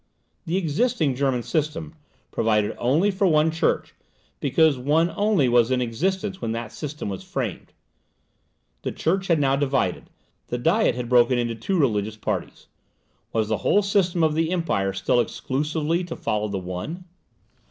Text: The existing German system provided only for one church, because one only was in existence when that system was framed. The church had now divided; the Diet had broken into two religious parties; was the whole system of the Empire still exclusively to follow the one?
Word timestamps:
The 0.47 0.57
existing 0.57 1.13
German 1.13 1.43
system 1.43 1.93
provided 2.31 2.75
only 2.79 3.11
for 3.11 3.27
one 3.27 3.51
church, 3.51 3.93
because 4.39 4.75
one 4.75 5.13
only 5.15 5.47
was 5.47 5.69
in 5.69 5.79
existence 5.79 6.41
when 6.41 6.53
that 6.53 6.71
system 6.71 7.07
was 7.07 7.21
framed. 7.23 7.71
The 8.81 8.91
church 8.93 9.27
had 9.27 9.37
now 9.37 9.55
divided; 9.57 10.09
the 10.47 10.57
Diet 10.57 10.95
had 10.95 11.07
broken 11.07 11.37
into 11.37 11.53
two 11.53 11.77
religious 11.77 12.17
parties; 12.17 12.65
was 13.31 13.47
the 13.47 13.57
whole 13.57 13.83
system 13.83 14.23
of 14.23 14.33
the 14.33 14.49
Empire 14.51 14.91
still 14.91 15.19
exclusively 15.19 16.03
to 16.05 16.15
follow 16.15 16.47
the 16.47 16.57
one? 16.57 17.05